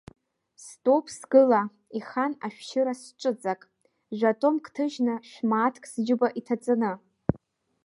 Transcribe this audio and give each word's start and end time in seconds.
Стәоуп 0.65 1.05
сгыла 1.17 1.61
ихан 1.97 2.31
ашәшьыра 2.45 2.93
сҽыҵак, 3.01 3.61
жәа-томк 4.17 4.65
ҭыжьны, 4.75 5.15
шә-мааҭк 5.29 5.83
сџьыба 5.91 6.27
иҭаҵаны. 6.39 6.91